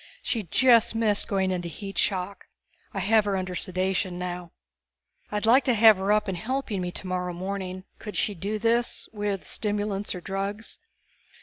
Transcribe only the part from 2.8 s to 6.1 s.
I have her under sedation now." "I'd like to have